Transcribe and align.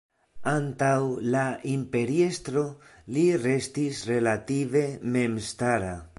Antaŭ 0.51 0.93
la 1.35 1.43
imperiestro 1.73 2.65
li 3.17 3.27
restis 3.45 4.05
relative 4.15 4.87
memstara. 5.17 5.97